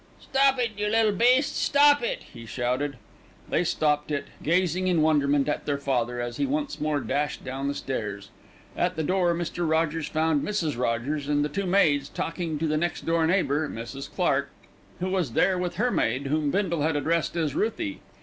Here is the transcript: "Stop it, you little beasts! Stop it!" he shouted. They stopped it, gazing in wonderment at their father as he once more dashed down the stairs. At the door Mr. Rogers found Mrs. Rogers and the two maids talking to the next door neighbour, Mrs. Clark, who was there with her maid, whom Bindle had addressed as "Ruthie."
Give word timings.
"Stop 0.19 0.57
it, 0.57 0.71
you 0.79 0.87
little 0.87 1.11
beasts! 1.11 1.59
Stop 1.59 2.01
it!" 2.01 2.23
he 2.33 2.47
shouted. 2.47 2.97
They 3.47 3.63
stopped 3.63 4.09
it, 4.09 4.25
gazing 4.41 4.87
in 4.87 5.03
wonderment 5.03 5.47
at 5.47 5.67
their 5.67 5.77
father 5.77 6.19
as 6.19 6.37
he 6.37 6.45
once 6.47 6.81
more 6.81 6.99
dashed 7.01 7.45
down 7.45 7.67
the 7.67 7.75
stairs. 7.75 8.29
At 8.75 8.95
the 8.95 9.03
door 9.03 9.35
Mr. 9.35 9.69
Rogers 9.69 10.07
found 10.07 10.41
Mrs. 10.43 10.75
Rogers 10.75 11.27
and 11.29 11.45
the 11.45 11.49
two 11.49 11.67
maids 11.67 12.09
talking 12.09 12.57
to 12.57 12.65
the 12.67 12.77
next 12.77 13.05
door 13.05 13.27
neighbour, 13.27 13.69
Mrs. 13.69 14.11
Clark, 14.11 14.49
who 15.01 15.09
was 15.11 15.33
there 15.33 15.59
with 15.59 15.75
her 15.75 15.91
maid, 15.91 16.25
whom 16.25 16.49
Bindle 16.49 16.81
had 16.81 16.95
addressed 16.95 17.35
as 17.35 17.53
"Ruthie." 17.53 17.99